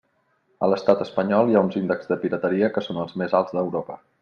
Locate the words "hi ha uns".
1.51-1.77